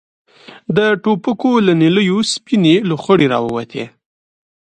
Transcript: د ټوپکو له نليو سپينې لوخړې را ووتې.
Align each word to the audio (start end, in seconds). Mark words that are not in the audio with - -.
د 0.77 0.79
ټوپکو 1.03 1.51
له 1.67 1.73
نليو 1.81 2.19
سپينې 2.33 2.75
لوخړې 2.89 3.27
را 3.33 3.39
ووتې. 3.45 3.85